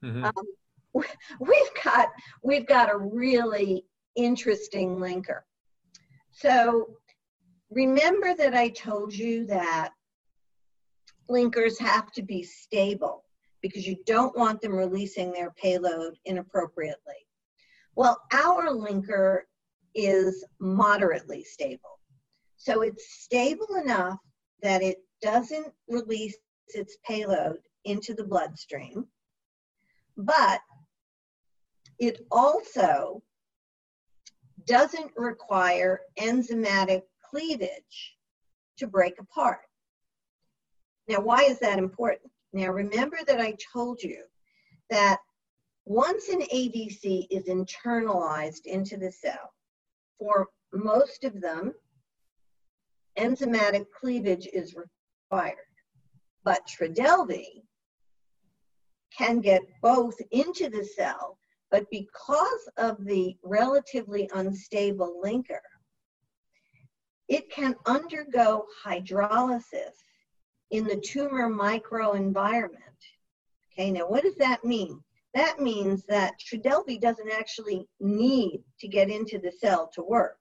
[0.04, 0.26] Mm-hmm.
[0.26, 1.04] Um,
[1.40, 2.10] we've got
[2.44, 5.42] we've got a really interesting linker.
[6.32, 6.98] So
[7.70, 9.92] remember that I told you that
[11.30, 13.24] linkers have to be stable
[13.62, 17.28] because you don't want them releasing their payload inappropriately.
[17.96, 19.42] Well, our linker
[19.96, 22.00] is moderately stable.
[22.58, 24.20] So it's stable enough
[24.62, 26.36] that it doesn't release
[26.70, 29.06] its payload into the bloodstream,
[30.18, 30.62] but
[32.00, 33.22] it also
[34.66, 38.18] doesn't require enzymatic cleavage
[38.78, 39.60] to break apart.
[41.08, 42.32] Now, why is that important?
[42.54, 44.24] Now, remember that I told you
[44.90, 45.18] that
[45.86, 49.54] once an ADC is internalized into the cell,
[50.18, 51.74] for most of them,
[53.18, 55.58] enzymatic cleavage is required.
[56.46, 57.64] But Trodelvy
[59.18, 61.38] can get both into the cell,
[61.70, 65.60] but because of the relatively unstable linker,
[67.28, 69.94] it can undergo hydrolysis
[70.74, 73.00] in the tumor microenvironment.
[73.72, 75.00] Okay, now what does that mean?
[75.36, 80.40] That means that Trodelvy doesn't actually need to get into the cell to work.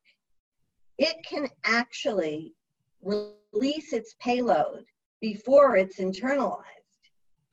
[0.97, 2.55] It can actually
[3.03, 4.85] release its payload
[5.21, 6.63] before it's internalized.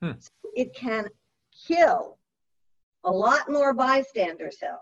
[0.02, 0.12] Hmm.
[0.20, 1.10] So it can
[1.68, 2.18] kill
[3.04, 4.80] a lot more bystander cells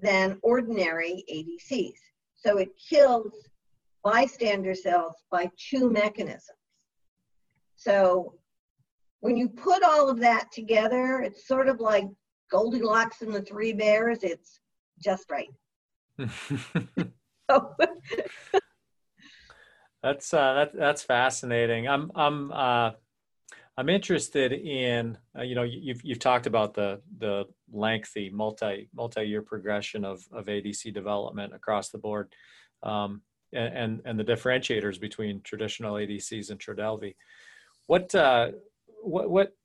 [0.00, 1.98] than ordinary ADCs.
[2.34, 3.32] So it kills
[4.02, 6.56] bystander cells by two mechanisms.
[7.82, 8.34] So
[9.20, 12.06] when you put all of that together, it's sort of like
[12.50, 14.22] Goldilocks and the Three Bears.
[14.22, 14.60] It's
[15.02, 15.48] just right.
[20.02, 21.88] that's uh, that, that's fascinating.
[21.88, 22.90] I'm I'm uh,
[23.76, 29.24] I'm interested in uh, you know you've you've talked about the the lengthy multi multi
[29.24, 32.32] year progression of of ADC development across the board,
[32.82, 37.14] um, and, and, and the differentiators between traditional ADCs and Trodelvy.
[37.86, 38.52] What uh,
[39.02, 39.56] what what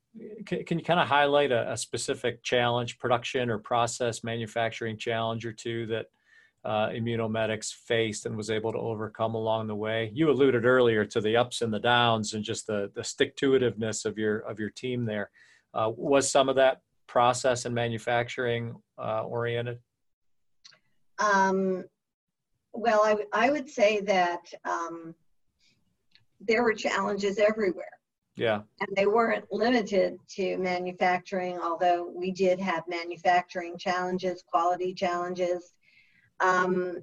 [0.45, 5.45] can, can you kind of highlight a, a, specific challenge, production or process manufacturing challenge
[5.45, 6.07] or two that
[6.65, 10.11] uh, Immunomedics faced and was able to overcome along the way?
[10.13, 13.51] You alluded earlier to the ups and the downs and just the the stick to
[13.51, 15.29] itiveness of your of your team there.
[15.73, 19.79] Uh, was some of that process and manufacturing uh, oriented?
[21.19, 21.83] Um,
[22.73, 25.15] well, I, I would say that um,
[26.39, 27.96] there were challenges everywhere.
[28.37, 28.61] Yeah.
[28.79, 35.73] And they weren't limited to manufacturing, although we did have manufacturing challenges, quality challenges.
[36.39, 36.99] Um,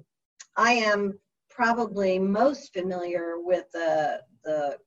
[0.55, 1.19] I am
[1.49, 4.77] probably most familiar with the, the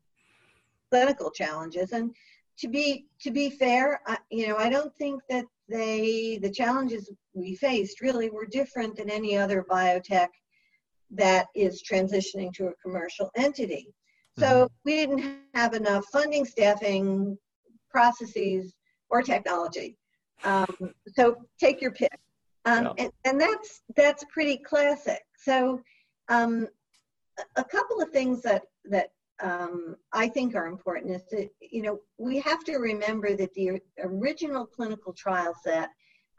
[0.90, 1.92] clinical challenges.
[1.92, 2.14] And
[2.58, 7.10] to be to be fair, I, you know, I don't think that they the challenges
[7.34, 10.28] we faced really were different than any other biotech
[11.10, 13.92] that is transitioning to a commercial entity.
[14.38, 14.74] So mm-hmm.
[14.84, 17.36] we didn't have enough funding, staffing,
[17.90, 18.74] processes,
[19.10, 19.96] or technology.
[20.44, 22.18] Um, so take your pick.
[22.64, 22.92] Um, yeah.
[22.98, 25.22] and, and that's that's pretty classic.
[25.36, 25.80] So
[26.28, 26.68] um,
[27.56, 31.98] a couple of things that that um, I think are important is that you know
[32.18, 35.90] we have to remember that the original clinical trials that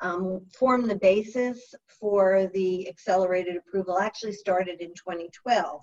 [0.02, 5.82] um, formed the basis for the accelerated approval actually started in 2012.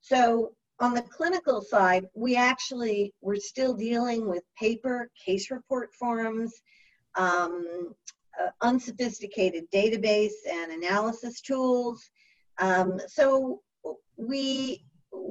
[0.00, 6.60] So on the clinical side, we actually were still dealing with paper case report forms,
[7.16, 7.94] um,
[8.40, 12.10] uh, unsophisticated database and analysis tools.
[12.58, 13.62] Um, so
[14.16, 14.84] we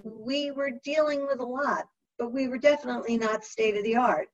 [0.03, 1.85] we were dealing with a lot,
[2.17, 4.29] but we were definitely not state of the art.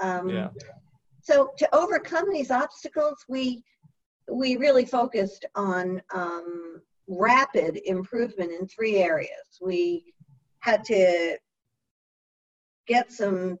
[0.00, 0.48] Um, yeah.
[1.22, 3.64] So to overcome these obstacles, we
[4.30, 9.58] we really focused on um, rapid improvement in three areas.
[9.62, 10.12] We
[10.60, 11.38] had to
[12.86, 13.58] get some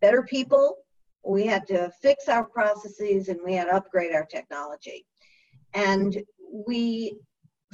[0.00, 0.76] better people,
[1.24, 5.04] we had to fix our processes, and we had to upgrade our technology.
[5.74, 6.22] And
[6.66, 7.18] we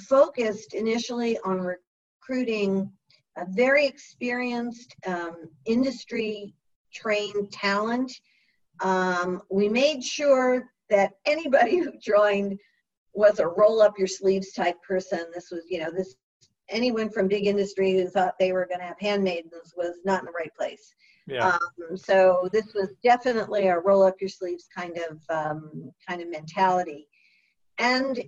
[0.00, 2.90] focused initially on recruiting
[3.36, 6.54] a very experienced um, industry
[6.92, 8.12] trained talent
[8.80, 12.58] um, we made sure that anybody who joined
[13.12, 15.26] was a roll up your sleeves type person.
[15.32, 16.16] This was, you know, this
[16.68, 20.26] anyone from big industry who thought they were going to have handmaidens was not in
[20.26, 20.94] the right place.
[21.26, 21.56] Yeah.
[21.56, 26.30] Um, so this was definitely a roll up your sleeves kind of um, kind of
[26.30, 27.08] mentality,
[27.78, 28.22] and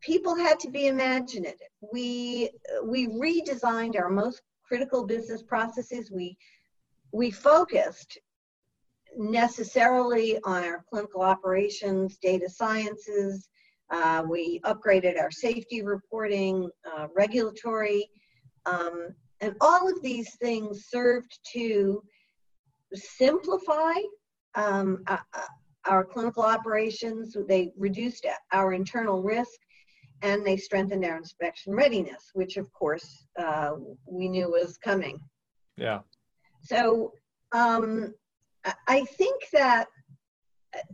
[0.00, 1.68] people had to be imaginative.
[1.92, 2.50] We
[2.84, 6.10] we redesigned our most critical business processes.
[6.10, 6.36] We
[7.12, 8.18] we focused
[9.16, 13.48] necessarily on our clinical operations, data sciences.
[13.90, 18.08] Uh, we upgraded our safety reporting, uh, regulatory,
[18.66, 19.08] um,
[19.40, 22.02] and all of these things served to
[22.94, 23.94] simplify
[24.54, 25.40] um, uh, uh
[25.86, 27.36] our clinical operations.
[27.46, 29.60] They reduced our internal risk
[30.22, 33.72] and they strengthened our inspection readiness, which of course uh,
[34.06, 35.20] we knew was coming.
[35.76, 36.00] Yeah.
[36.62, 37.12] So
[37.52, 38.14] um,
[38.88, 39.88] I think that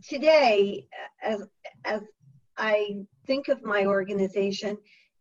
[0.09, 0.87] today,
[1.23, 1.47] as
[1.85, 2.03] as
[2.61, 2.95] I
[3.27, 4.77] think of my organization,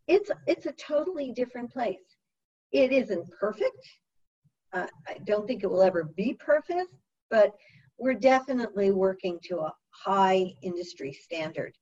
[0.08, 2.18] it's it's a totally different place.
[2.72, 3.80] It isn't perfect.
[4.74, 6.94] Uh, I don't think it will ever be perfect,
[7.32, 7.52] but
[7.98, 11.74] we're definitely working to a high industry standard.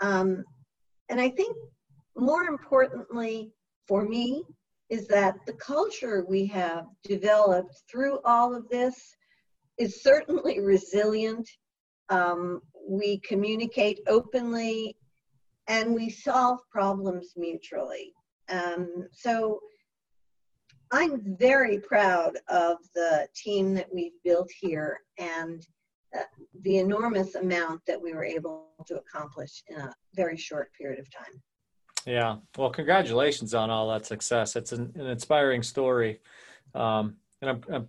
[0.00, 0.44] Um,
[1.08, 1.56] and I think
[2.16, 3.52] more importantly
[3.88, 4.44] for me
[4.88, 8.94] is that the culture we have developed through all of this
[9.78, 11.48] is certainly resilient.
[12.08, 14.96] Um, we communicate openly
[15.68, 18.12] and we solve problems mutually.
[18.48, 19.60] Um, so
[20.90, 25.64] I'm very proud of the team that we've built here and
[26.16, 26.24] uh,
[26.62, 31.10] the enormous amount that we were able to accomplish in a very short period of
[31.10, 31.40] time.
[32.06, 32.36] Yeah.
[32.58, 34.56] Well, congratulations on all that success.
[34.56, 36.20] It's an, an inspiring story.
[36.74, 37.88] Um, and I'm, I'm,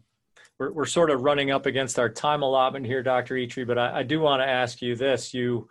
[0.59, 3.35] we're, we're sort of running up against our time allotment here, Dr.
[3.35, 5.33] Itri, but I, I do want to ask you this.
[5.33, 5.67] You,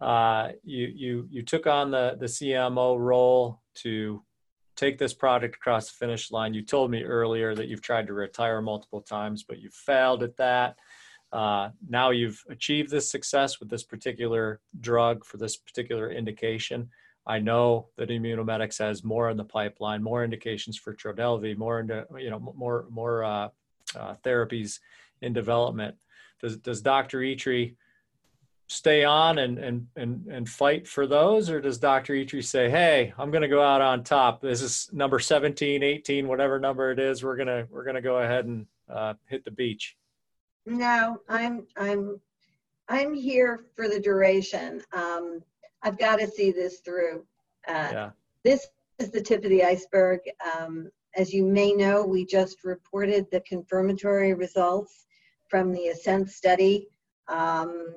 [0.00, 4.22] uh, you, you, you took on the, the CMO role to
[4.76, 6.54] take this product across the finish line.
[6.54, 10.36] You told me earlier that you've tried to retire multiple times, but you failed at
[10.38, 10.78] that.
[11.32, 16.88] Uh, now you've achieved this success with this particular drug for this particular indication.
[17.26, 22.06] I know that Immunomedics has more in the pipeline, more indications for Trodelvy, more into
[22.18, 23.48] you know more more uh,
[23.98, 24.80] uh, therapies
[25.22, 25.96] in development.
[26.40, 27.18] Does does Dr.
[27.18, 27.74] Itri
[28.66, 32.14] stay on and and and and fight for those, or does Dr.
[32.14, 34.40] Itri say, "Hey, I'm going to go out on top.
[34.40, 37.22] This is number 17, 18, whatever number it is.
[37.22, 39.96] We're gonna we're gonna go ahead and uh, hit the beach."
[40.66, 42.20] No, I'm I'm
[42.88, 44.82] I'm here for the duration.
[44.92, 45.42] Um,
[45.82, 47.24] I've got to see this through.
[47.66, 48.10] Uh, yeah.
[48.44, 48.66] This
[48.98, 50.20] is the tip of the iceberg.
[50.56, 55.06] Um, as you may know, we just reported the confirmatory results
[55.48, 56.88] from the ASCENT study.
[57.28, 57.94] Um,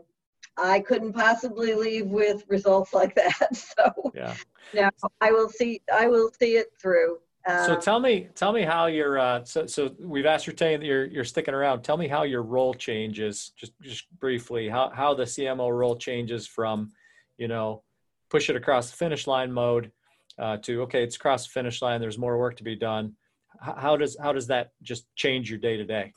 [0.57, 3.49] I couldn't possibly leave with results like that.
[3.53, 4.35] So yeah.
[4.73, 4.89] now
[5.21, 8.85] I will see I will see it through so um, tell me, tell me how
[8.85, 9.19] you're.
[9.19, 11.81] Uh, so, so we've ascertained that you're you're sticking around.
[11.81, 14.69] Tell me how your role changes, just just briefly.
[14.69, 16.91] How how the CMO role changes from,
[17.37, 17.83] you know,
[18.29, 19.91] push it across the finish line mode,
[20.39, 22.01] uh, to okay, it's across the finish line.
[22.01, 23.13] There's more work to be done.
[23.59, 26.13] How, how does how does that just change your day to day?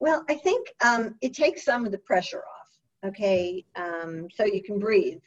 [0.00, 3.10] Well, I think um, it takes some of the pressure off.
[3.10, 5.20] Okay, um, so you can breathe.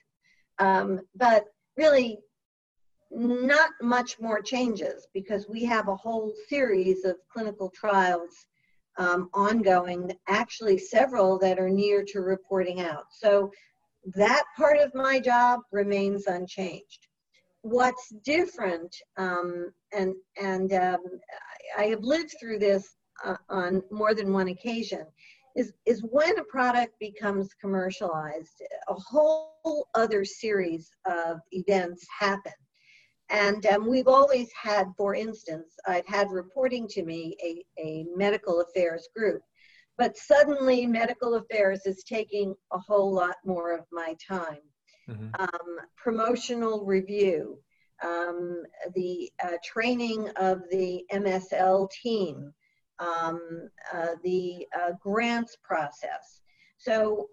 [0.59, 1.45] Um, but
[1.77, 2.19] really,
[3.11, 8.47] not much more changes because we have a whole series of clinical trials
[8.97, 13.05] um, ongoing, actually several that are near to reporting out.
[13.11, 13.51] So
[14.15, 17.04] that part of my job remains unchanged.
[17.65, 21.03] What's different, um, and, and um,
[21.77, 25.05] I have lived through this uh, on more than one occasion,
[25.55, 32.53] is, is when a product becomes commercialized, a whole other series of events happen
[33.29, 38.61] and um, we've always had, for instance, I've had reporting to me a, a medical
[38.61, 39.41] affairs group,
[39.97, 44.59] but suddenly medical affairs is taking a whole lot more of my time.
[45.09, 45.29] Mm-hmm.
[45.39, 47.59] Um, promotional review,
[48.03, 48.63] um,
[48.95, 52.53] the uh, training of the MSL team,
[52.99, 56.41] um, uh, the uh, grants process.
[56.77, 57.29] So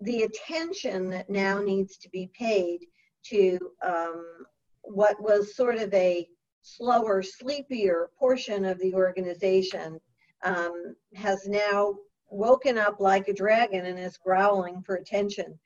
[0.00, 2.80] the attention that now needs to be paid
[3.26, 4.24] to um,
[4.82, 6.28] what was sort of a
[6.62, 10.00] slower, sleepier portion of the organization
[10.44, 11.94] um, has now
[12.30, 15.58] woken up like a dragon and is growling for attention.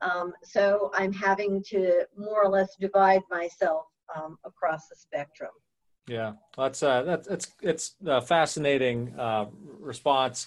[0.00, 5.50] Um, so I'm having to more or less divide myself um, across the spectrum.
[6.06, 9.46] Yeah, that's uh, that's it's it's a fascinating uh,
[9.80, 10.46] response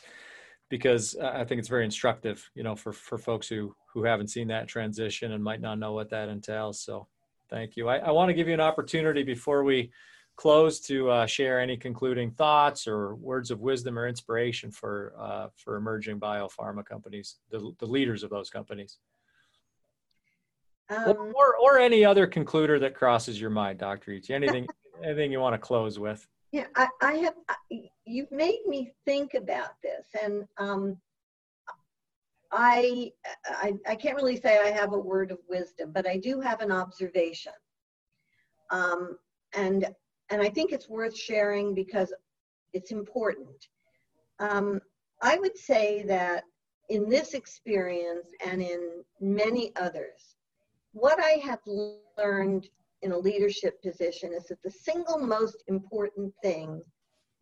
[0.69, 4.47] because I think it's very instructive, you know, for for folks who who haven't seen
[4.49, 6.79] that transition and might not know what that entails.
[6.81, 7.07] So
[7.49, 7.87] Thank you.
[7.87, 9.91] I, I want to give you an opportunity before we
[10.35, 15.47] close to uh, share any concluding thoughts or words of wisdom or inspiration for uh,
[15.55, 18.99] for emerging biopharma companies, the, the leaders of those companies.
[20.89, 24.11] Um, or, or any other concluder that crosses your mind, Dr.
[24.11, 24.31] Itri.
[24.31, 24.67] Anything
[25.03, 26.27] anything you want to close with?
[26.51, 27.35] Yeah, I, I have.
[28.05, 30.97] You've made me think about this, and um,
[32.51, 33.11] I,
[33.45, 36.61] I, I can't really say I have a word of wisdom, but I do have
[36.61, 37.53] an observation.
[38.71, 39.17] Um,
[39.55, 39.87] and,
[40.29, 42.13] and I think it's worth sharing because
[42.73, 43.67] it's important.
[44.39, 44.79] Um,
[45.21, 46.43] I would say that
[46.89, 50.35] in this experience and in many others,
[50.93, 51.59] what I have
[52.17, 52.67] learned
[53.01, 56.81] in a leadership position is that the single most important thing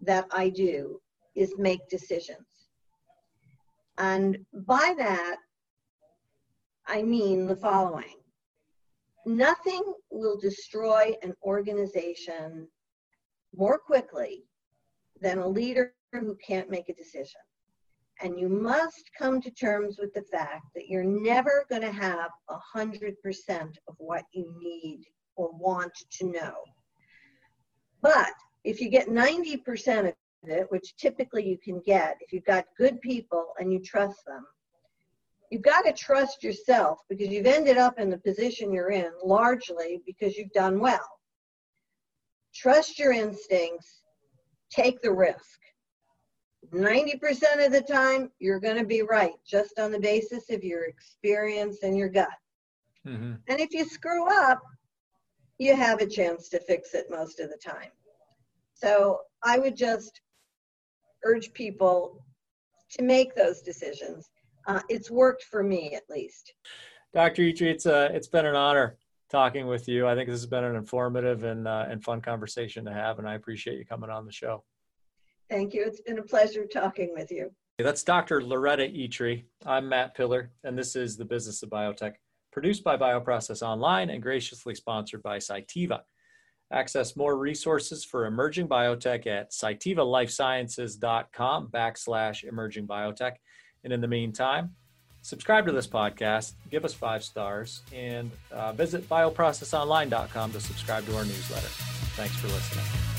[0.01, 1.01] that I do
[1.35, 2.69] is make decisions.
[3.97, 5.37] And by that,
[6.85, 8.15] I mean the following.
[9.25, 9.81] Nothing
[10.11, 12.67] will destroy an organization
[13.55, 14.43] more quickly
[15.19, 17.41] than a leader who can't make a decision.
[18.21, 22.31] And you must come to terms with the fact that you're never going to have
[22.75, 23.13] 100%
[23.87, 25.03] of what you need
[25.35, 26.55] or want to know.
[28.01, 28.31] But
[28.63, 30.13] if you get 90% of
[30.43, 34.45] it, which typically you can get if you've got good people and you trust them,
[35.51, 40.01] you've got to trust yourself because you've ended up in the position you're in largely
[40.05, 41.07] because you've done well.
[42.53, 44.01] Trust your instincts,
[44.69, 45.59] take the risk.
[46.73, 50.83] 90% of the time, you're going to be right just on the basis of your
[50.85, 52.29] experience and your gut.
[53.05, 53.33] Mm-hmm.
[53.47, 54.61] And if you screw up,
[55.59, 57.89] you have a chance to fix it most of the time.
[58.73, 60.21] So I would just
[61.23, 62.23] urge people
[62.91, 64.29] to make those decisions.
[64.67, 66.53] Uh, it's worked for me at least.
[67.13, 67.43] Dr.
[67.43, 68.97] Itri, it's, uh, it's been an honor
[69.31, 70.07] talking with you.
[70.07, 73.27] I think this has been an informative and, uh, and fun conversation to have, and
[73.27, 74.63] I appreciate you coming on the show.
[75.49, 75.85] Thank you.
[75.85, 77.51] It's been a pleasure talking with you.
[77.77, 78.43] That's Dr.
[78.43, 79.45] Loretta Itri.
[79.65, 82.15] I'm Matt Pillar, and this is The Business of Biotech,
[82.51, 85.99] produced by Bioprocess Online and graciously sponsored by Cytiva.
[86.73, 93.33] Access more resources for emerging biotech at cytivalifesciences.com backslash emerging biotech.
[93.83, 94.71] And in the meantime,
[95.21, 101.15] subscribe to this podcast, give us five stars, and uh, visit bioprocessonline.com to subscribe to
[101.15, 101.69] our newsletter.
[102.17, 103.16] Thanks for listening.